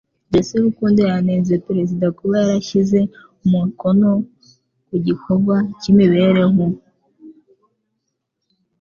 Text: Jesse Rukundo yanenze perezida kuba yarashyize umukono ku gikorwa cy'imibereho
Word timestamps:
Jesse 0.31 0.55
Rukundo 0.67 0.99
yanenze 1.09 1.53
perezida 1.67 2.05
kuba 2.17 2.33
yarashyize 2.41 2.99
umukono 3.45 4.09
ku 4.87 4.95
gikorwa 5.05 5.55
cy'imibereho 5.79 6.63